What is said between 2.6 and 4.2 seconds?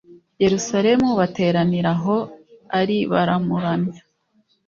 ari baramuramya